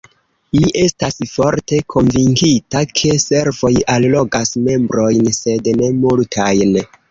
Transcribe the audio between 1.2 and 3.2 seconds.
forte konvinkita, ke